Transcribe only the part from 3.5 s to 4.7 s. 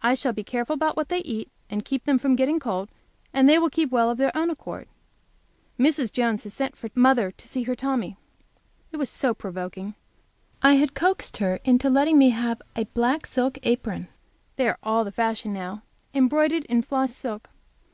will keep well of their own